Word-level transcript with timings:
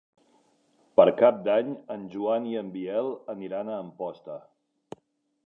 Per 0.99 1.05
Cap 1.19 1.37
d'Any 1.47 1.69
en 1.97 2.07
Joan 2.15 2.49
i 2.55 2.59
en 2.63 2.73
Biel 2.79 3.13
aniran 3.35 3.71
a 3.71 3.79
Amposta. 3.87 4.41